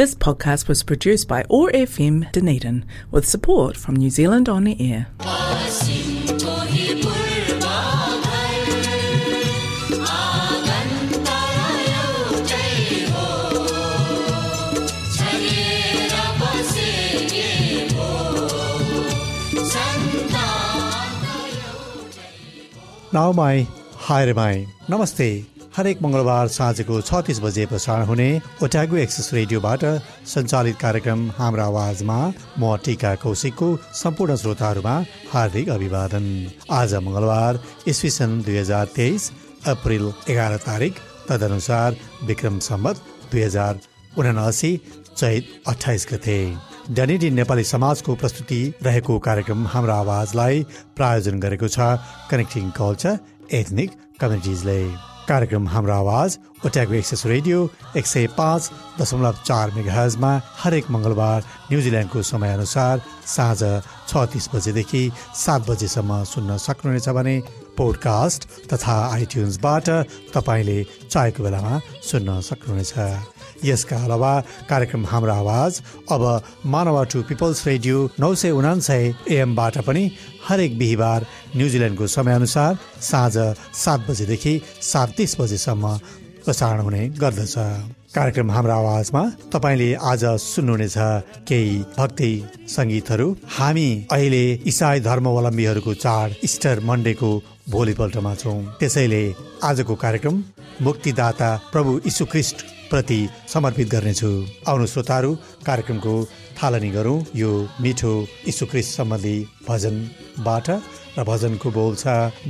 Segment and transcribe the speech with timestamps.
[0.00, 5.08] This podcast was produced by ORFM Dunedin with support from New Zealand On Air.
[23.12, 23.66] Now my
[23.98, 24.66] hi mai.
[24.88, 25.59] Namaste.
[25.80, 28.28] हरेक मङ्गलबार साँझको छ तिस बजे प्रसारण हुने
[28.62, 29.84] ओट्यागो एक्सेस रेडियोबाट
[30.28, 32.16] सञ्चालित कार्यक्रम हाम्रो आवाजमा
[32.58, 33.68] म टिका कौशिकको
[34.00, 34.94] सम्पूर्ण श्रोताहरूमा
[35.32, 36.26] हार्दिक अभिवादन।
[36.80, 39.30] आज मङ्गलबार इस्वी सन् दुई हजार तेइस
[39.72, 41.96] अप्रिल एघार तारिक तदनुसार
[42.28, 42.96] विक्रम सम्बत
[43.32, 43.80] दुई हजार
[44.20, 44.72] उनासी
[45.16, 46.38] चैत अठाइस गते।
[46.96, 50.66] डनेडी नेपाली समाजको प्रस्तुति रहेको कार्यक्रम हाम्रो आवाजलाई
[50.96, 51.94] प्रायोजन गरेको छ
[52.30, 53.18] कनेक्टिङ कल्चर
[53.60, 53.90] एथनिक
[54.20, 54.82] कम्युनिटिजले
[55.30, 57.58] कार्यक्रम हाम्रो आवाज ओट्याको एक्सेस रेडियो
[57.96, 63.02] एक सय पाँच दशमलव चार मेगाहजमा हरेक मङ्गलबार न्युजिल्यान्डको समयअनुसार
[63.34, 63.62] साँझ
[64.08, 65.02] छ तिस बजेदेखि
[65.36, 67.36] सात बजेसम्म सुन्न सक्नुहुनेछ भने
[67.76, 69.88] पोडकास्ट तथा आइट्युन्सबाट
[70.34, 70.78] तपाईँले
[71.10, 72.94] चाहेको बेलामा सुन्न सक्नुहुनेछ।
[73.64, 74.32] यसका अलावा
[74.68, 76.22] कार्यक्रम हाम्रो आवाज अब
[76.66, 80.04] मानवा टु पिपल्स रेडियो नौ सय उनान्सय एएमबाट पनि
[80.48, 83.36] हरेक बिहिबार न्युजिल्यान्डको समयअनुसार साँझ
[83.76, 85.96] सात बजेदेखि सात तिस बजेसम्म
[86.44, 87.54] प्रसारण हुने गर्दछ।
[88.14, 90.94] कार्यक्रम हाम्रो आवाजमा तपाईँले आज सुन्नुहुनेछ
[91.48, 92.30] केही भक्ति
[92.68, 97.30] सङ्गीतहरू। हामी अहिले इसाई धर्मावलम्बीहरूको चाड इस्टर मन्डेको
[97.70, 99.22] भोलिपल्टमा छौँ। त्यसैले
[99.62, 100.36] आजको कार्यक्रम
[100.82, 101.92] मुक्तिदाता प्रभु
[102.32, 102.58] ख्रिस्ट
[102.90, 104.30] प्रति समर्पित गर्नेछु।
[104.68, 105.30] आउनु श्रोताहरू
[105.66, 106.14] कार्यक्रमको
[106.58, 107.50] थालनी गरौँ। यो
[107.82, 108.12] मिठो
[108.70, 109.36] ख्रिस्ट सम्बन्धी
[109.68, 110.68] भजनबाट
[111.18, 112.06] र भजनको बोल छ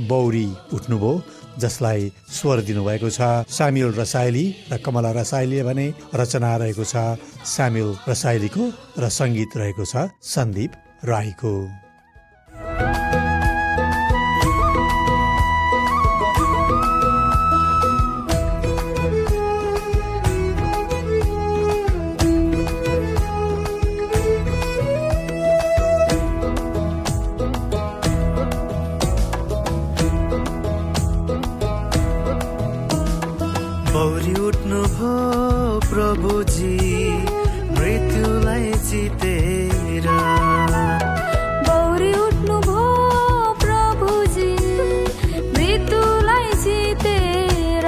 [0.09, 1.13] बौरी उठ्नुभयो
[1.61, 6.95] जसलाई स्वर दिनुभएको छ साम्युल रसाइली र कमला रसाइलीले भने रचना रहेको छ
[7.45, 8.63] साम्युल रसाइलीको
[8.97, 10.71] र सङ्गीत रहेको छ सन्दीप
[11.05, 11.53] राईको।
[34.61, 36.73] सक्नुभयो प्रभुजी
[37.77, 40.07] मृत्युलाई जितेर
[41.67, 42.83] गौरी उठ्नुभयो
[43.63, 44.51] प्रभुजी
[45.55, 47.87] मृत्युलाई जितेर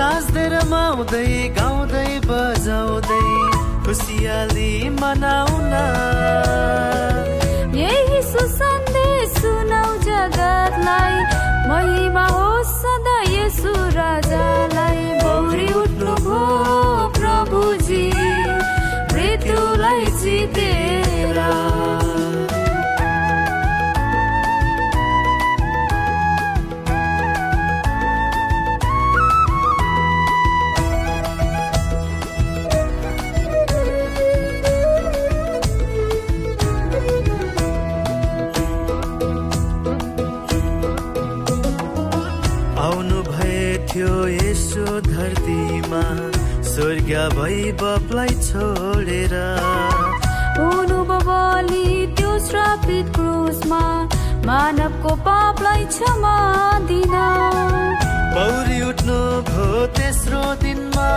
[0.00, 1.28] नाच्दै रमाउँदै
[1.60, 3.22] गाउँदै बजाउँदै
[3.84, 5.49] खुसियाली मनाउ
[47.80, 49.34] बपलाई छोडेर।
[51.26, 53.80] बलि त्यो श्रापित क्रुसमा
[54.46, 56.34] मानवको पापलाई क्षमा
[56.88, 57.14] दिन।
[58.34, 59.18] पौरी उठ्नु
[59.48, 61.08] भो तेस्रो दिनमा।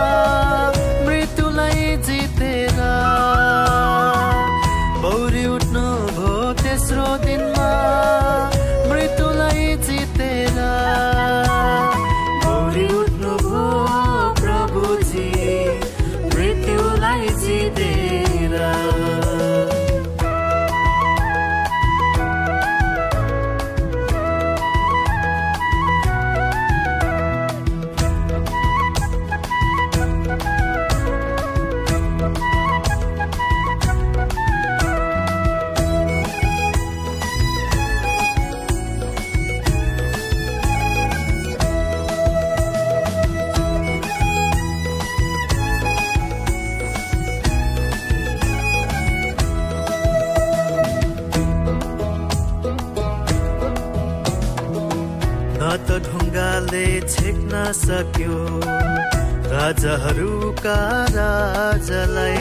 [60.64, 62.36] स्वर्गका राजालाई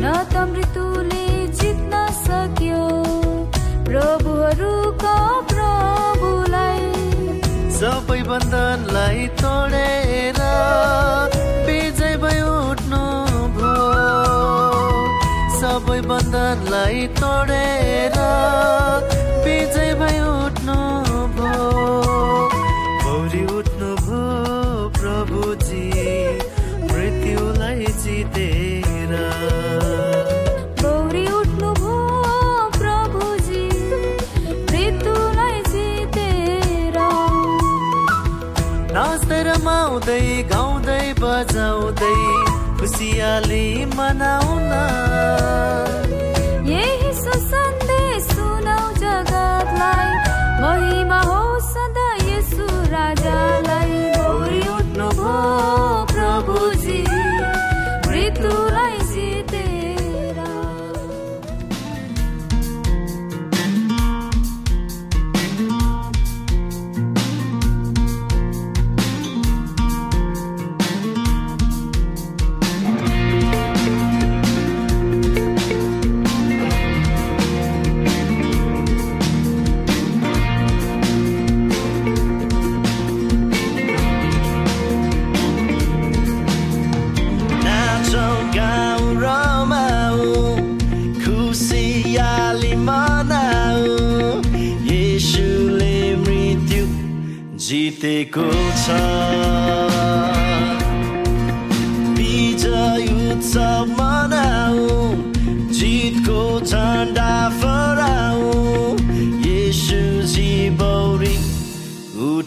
[0.00, 1.24] न त मृत्युले
[1.58, 2.84] जित्न सक्यो।
[3.88, 5.16] प्रभुहरूका
[5.50, 6.88] प्रभुलाई।
[7.80, 10.40] सबै बन्धनलाई तोडेर
[11.68, 13.04] विजय भयो उठ्नु
[13.58, 14.16] भयो।
[15.60, 18.16] सबै बन्धनलाई तोडेर
[40.08, 42.16] गाउँदै गाउँदै बजाउँदै
[42.80, 44.72] खुसियाली मनाउन।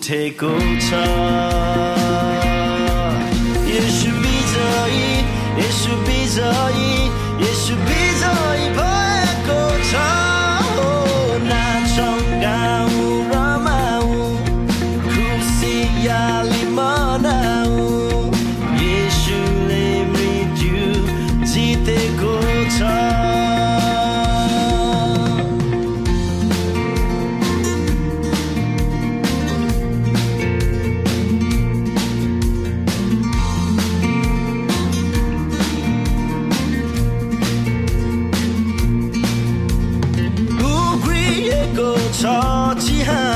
[0.01, 0.50] उठेको
[0.83, 1.00] छ
[3.71, 5.12] यसु बिजयी
[5.59, 6.94] यसु बिजयी
[7.44, 8.11] यसु बिज
[42.81, 43.31] 西汉。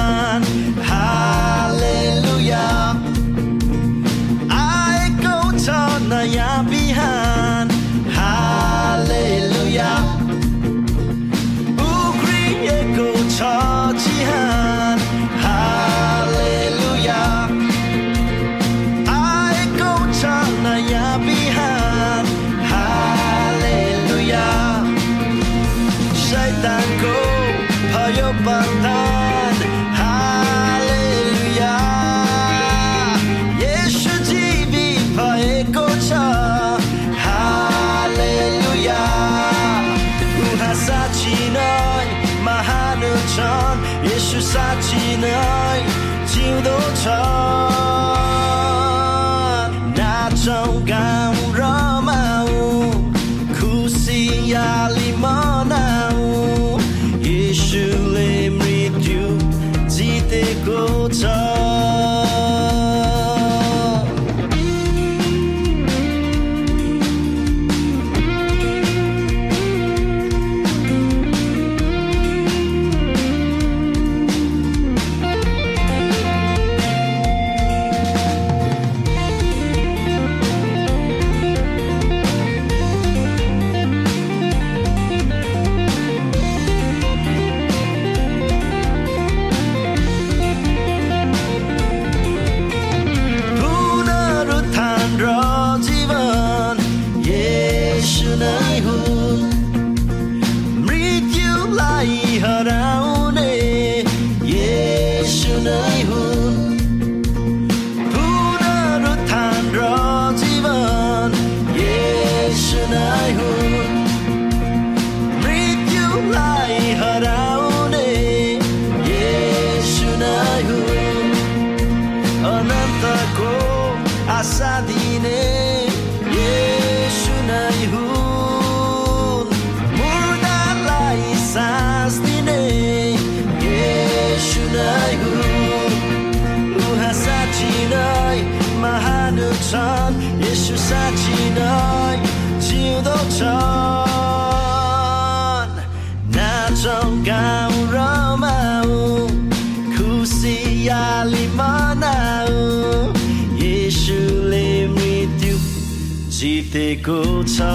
[156.86, 157.66] भएको छ।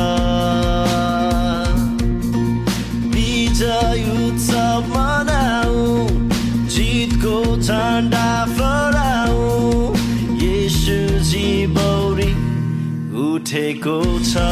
[3.15, 6.07] विजय उत्सव मनाऊ
[6.75, 9.41] जितको झन्डा फराउ
[10.43, 11.01] यसो
[11.31, 12.31] जी बौरी
[13.27, 13.99] उठेको
[14.31, 14.47] छ।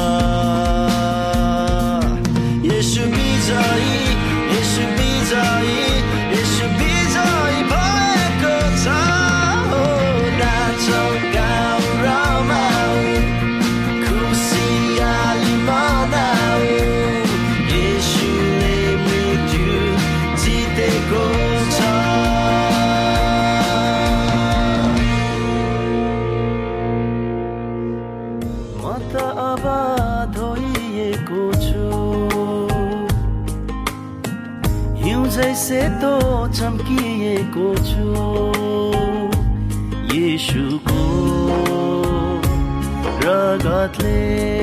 [36.59, 38.07] चम्किएको छु।
[40.15, 41.03] येशुको
[43.25, 44.58] रगतले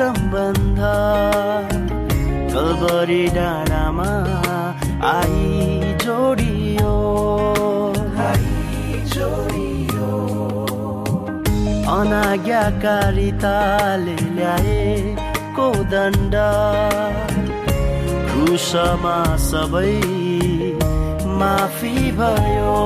[0.00, 0.80] सम्बन्ध।
[2.52, 4.10] कलबरी डाँडामा
[5.08, 6.92] आई जोडियो।
[11.96, 16.34] अनाज्ञाकारिताले ल्याएको दण्ड।
[18.30, 19.94] क्रुसमा सबै
[21.40, 22.80] माफी भयो।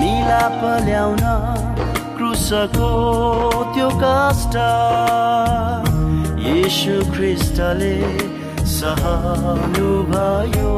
[0.00, 1.24] मिलाप ल्याउन
[2.34, 2.90] क्रुसको
[3.74, 4.54] त्यो कष्ट।
[6.44, 7.98] येशु ख्रिस्टले
[8.70, 10.72] सहनु भयो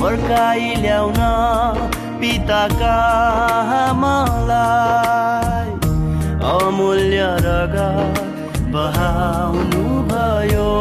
[0.00, 1.20] फर्काइ ल्याउन
[2.20, 2.96] पिताका
[4.00, 5.68] मलाई
[6.54, 8.24] अमूल्य रगत
[8.76, 10.72] बहाउनु भयो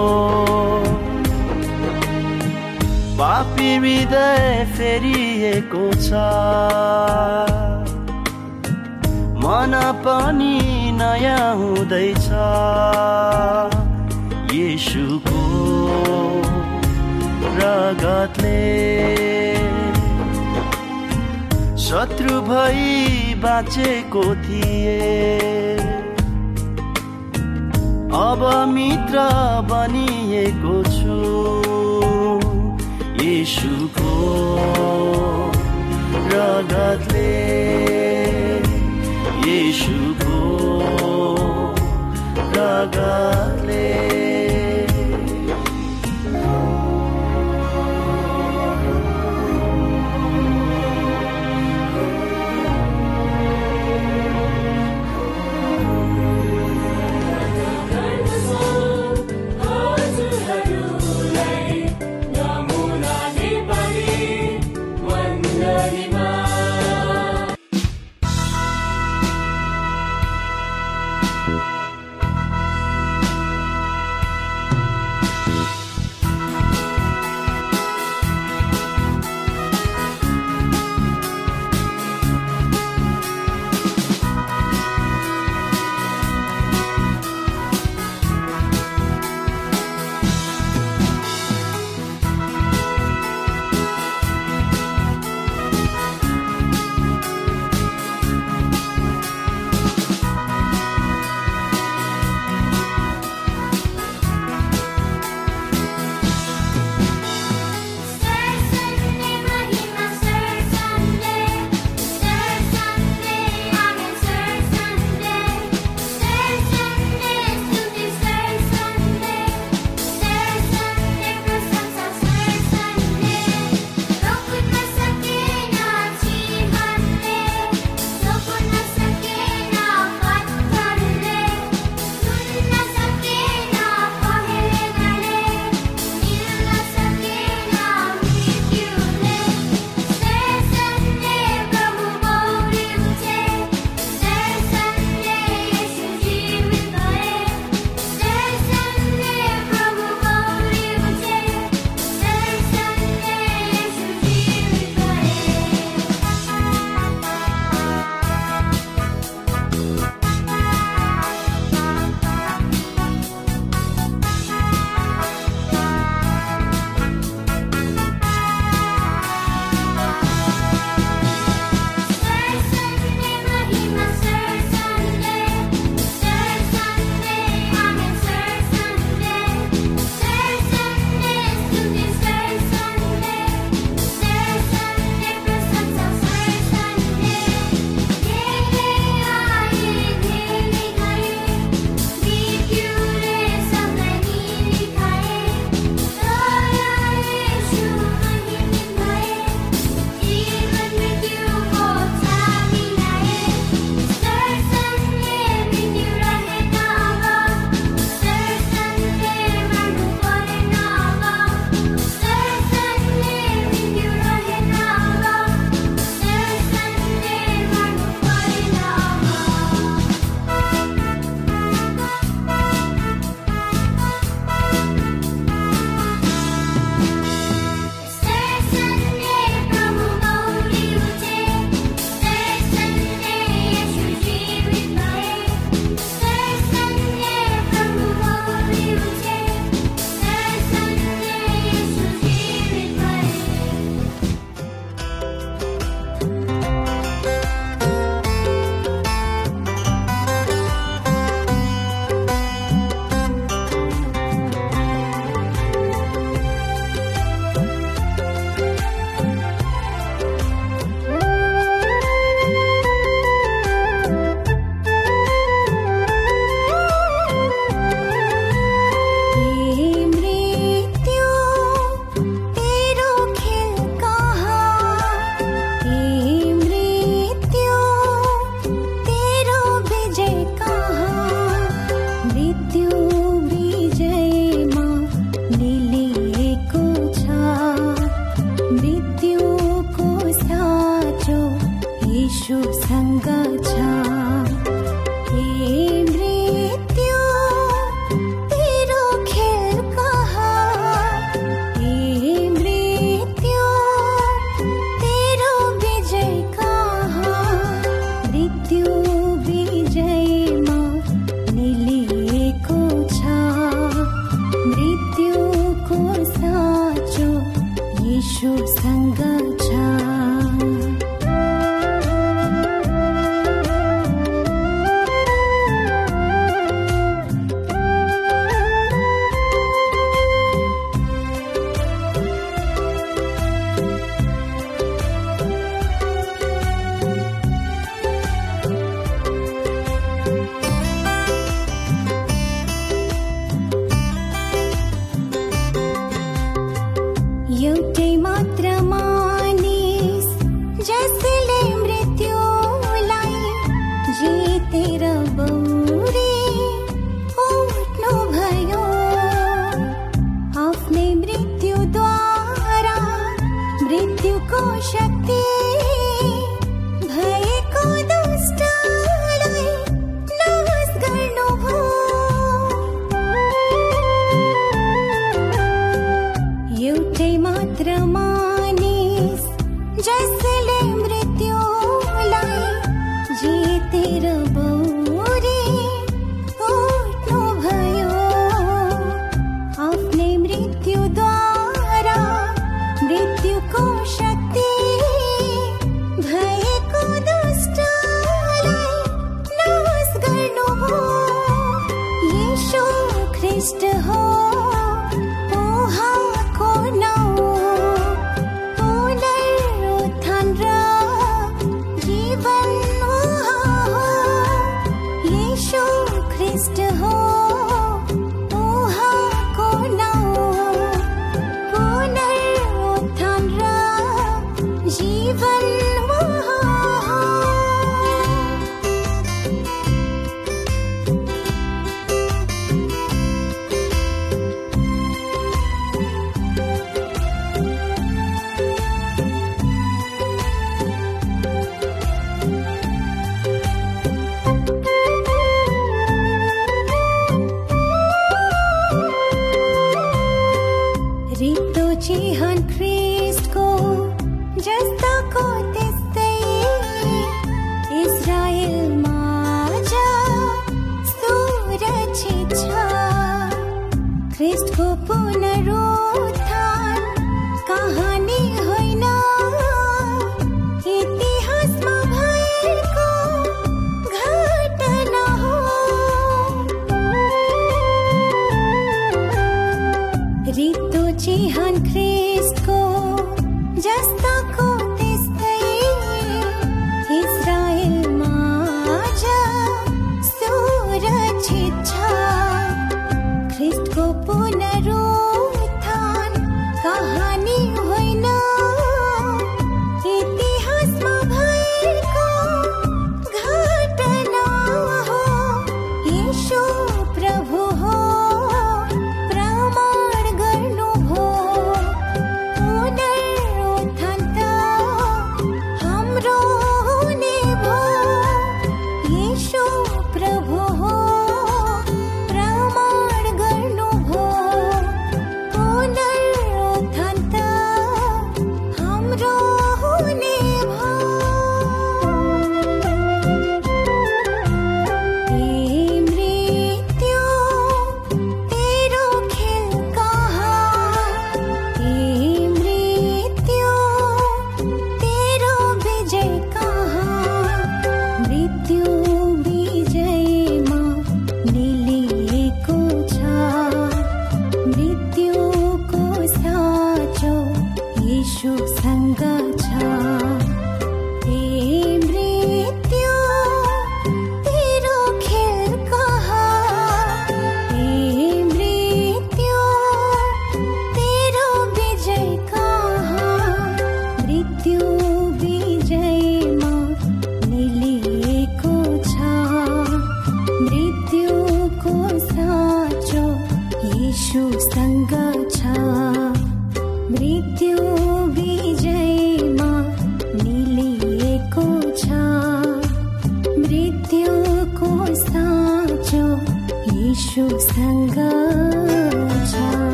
[3.20, 6.24] पापी हृदय फेरिएको छ।
[9.44, 9.74] मन
[10.04, 10.58] पनि
[10.98, 12.28] नयाँ हुँदैछ।
[14.54, 15.42] येशुको
[17.58, 18.62] रगतले
[21.86, 25.00] शत्रु भई बाँचेको थिए।
[28.24, 29.18] अब मित्र
[29.72, 31.18] बनिएको छु।
[33.24, 34.16] येशुको
[36.34, 37.32] रगतले
[39.74, 40.40] येशुको
[42.56, 43.90] रगतले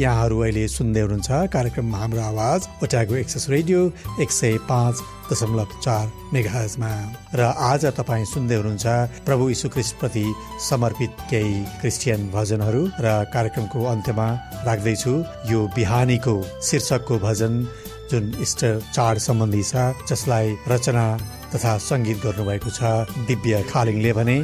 [0.00, 3.80] यहाँहरू अहिले सुन्दै हुनुहुन्छ कार्यक्रम हाम्रो आवाज ओटागो एक्सेस रेडियो
[4.22, 6.92] एक सय पाँच दशमलव चार मेघाजमा
[7.34, 8.86] र आज तपाईँ सुन्दै हुनुहुन्छ
[9.26, 9.68] प्रभु यीशु
[10.00, 10.24] प्रति
[10.68, 14.28] समर्पित केही क्रिस्चियन भजनहरू र कार्यक्रमको अन्त्यमा
[14.66, 15.12] राख्दैछु
[15.50, 16.36] यो बिहानीको
[16.68, 17.60] शीर्षकको भजन
[18.10, 21.06] जुन इस्टर चाड सम्बन्धी छ जसलाई रचना
[21.54, 22.80] तथा सङ्गीत गर्नुभएको छ।
[23.26, 24.36] दिव्य खालिङले भने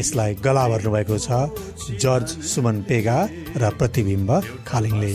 [0.00, 1.28] यसलाई गला भर्नु भएको छ।
[2.02, 3.18] जर्ज सुमन पेगा
[3.56, 4.30] र प्रतिबिम्ब
[4.66, 5.12] खालिङले।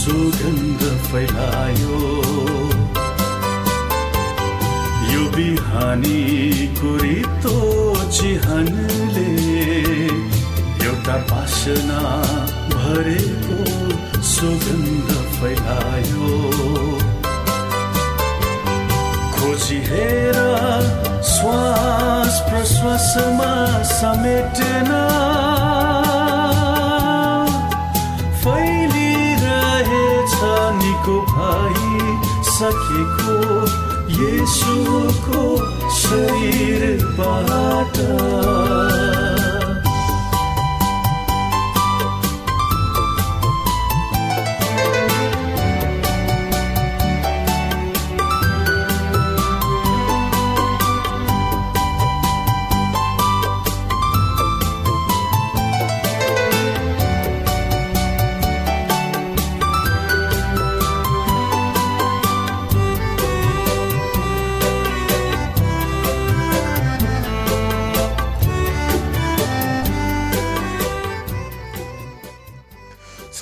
[0.00, 0.82] सुगन्ध
[5.36, 6.20] बिहानी
[12.74, 13.58] भरेको
[14.22, 15.10] सुगन्ध
[15.40, 17.13] फैलायो।
[19.44, 20.36] खोजी हेर
[21.30, 23.48] श्वास प्रश्वासमा
[23.90, 24.90] समेटेन।
[28.44, 30.36] फैलिरहेछ
[30.80, 31.84] निको भाइ
[32.54, 33.36] सकेको
[34.16, 35.44] येसुको
[36.00, 37.94] शरीरबाट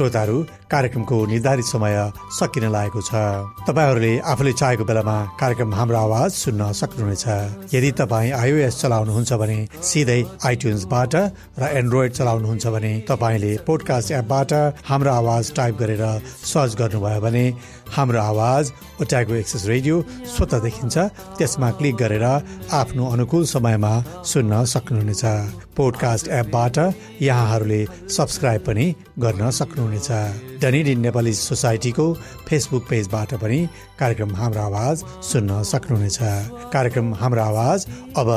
[0.02, 0.38] श्रोताहरू
[0.70, 1.94] कार्यक्रमको निर्धारित समय
[2.34, 3.14] सकिन लागेको छ।
[3.70, 7.26] तपाईँहरूले आफूले चाहेको बेलामा कार्यक्रम हाम्रो आवाज सुन्न सक्नुहुनेछ।
[7.74, 11.14] यदि तपाईँ आइओएस चलाउनुहुन्छ भने सिधै आइट्युन्सबाट
[11.58, 14.52] र एन्ड्रोइड चलाउनुहुन्छ भने तपाईँले पोडकास्ट एपबाट
[14.90, 16.04] हाम्रो आवाज टाइप गरेर
[16.50, 17.46] सर्च गर्नुभयो भने
[17.92, 19.96] हाम्रो आवाज ओट्याको एक्सेस रेडियो
[20.32, 20.96] स्वत देखिन्छ।
[21.38, 22.24] त्यसमा क्लिक गरेर
[22.72, 23.92] आफ्नो अनुकूल समयमा
[24.24, 25.24] सुन्न सक्नुहुनेछ।
[25.76, 26.78] पोडकास्ट एपबाट
[27.22, 27.80] यहाँहरूले
[28.16, 28.86] सब्सक्राइब पनि
[29.18, 30.08] गर्न सक्नुहुनेछ।
[30.62, 32.06] डनिडी नेपाली सोसाइटीको
[32.48, 33.60] फेसबुक पेजबाट पनि
[33.98, 36.18] कार्यक्रम हाम्रो आवाज सुन्न सक्नुहुनेछ।
[36.72, 38.28] कार्यक्रम हाम्रो आवाज अब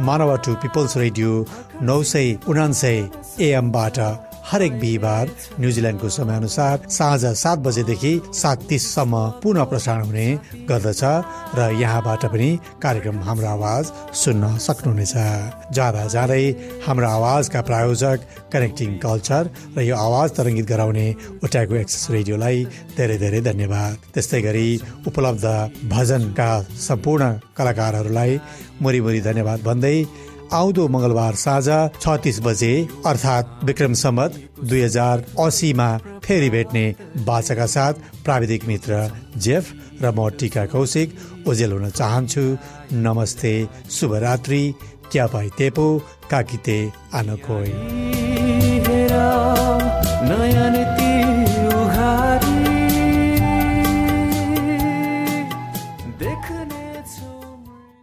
[0.00, 1.30] मानव टु पिपल्स रेडियो
[1.82, 2.96] नौ सय उनान्सय
[3.40, 3.98] एएमबाट
[4.50, 5.28] हरेक बिहिबार
[5.60, 10.26] न्युजिल्यान्डको समयअनुसार साँझ सात बजेदेखि सात तिससम्म पुनः प्रसारण हुने
[10.68, 11.02] गर्दछ
[11.58, 12.48] र यहाँबाट पनि
[12.82, 13.84] कार्यक्रम हाम्रो आवाज
[14.22, 15.14] सुन्न सक्नुहुनेछ।
[15.76, 16.44] जाँदा जाँदै
[16.86, 18.18] हाम्रो आवाजका प्रायोजक
[18.52, 21.06] कनेक्टिङ कल्चर र यो आवाज तरङ्गित गराउने
[21.44, 22.64] ओट्याको एक्सेस रेडियोलाई
[22.96, 24.68] धेरै धेरै धन्यवाद। त्यस्तै गरी
[25.08, 25.44] उपलब्ध
[25.94, 26.50] भजनका
[26.88, 28.32] सम्पूर्ण कलाकारहरूलाई
[28.82, 29.96] मुरी धन्यवाद भन्दै
[30.52, 31.68] आउँदो मंगलबार साँझ
[32.00, 32.72] छत्तिस बजे
[33.06, 35.88] अर्थात् विक्रम सम्मत दुई हजार असीमा
[36.24, 36.84] फेरि भेट्ने
[37.26, 38.92] बाचाका साथ प्राविधिक मित्र
[39.46, 41.08] जेफ र म टिका कौशिक
[41.48, 42.44] ओजेल हुन चाहन्छु।
[43.06, 43.54] नमस्ते
[43.90, 44.62] शुभरात्रि
[45.12, 45.86] क्या पाइ तेपो
[46.30, 46.78] काकिते
[47.14, 47.72] आनकोई।